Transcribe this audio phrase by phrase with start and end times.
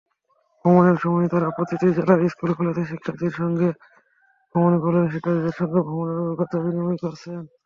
[0.65, 3.67] ভ্রমণের সময় তাঁরা প্রতিটি জেলার স্কুল-কলেজের শিক্ষার্থীদের সঙ্গে
[4.49, 7.39] ভ্রমণের অভিজ্ঞতা বিনিময় করছেন।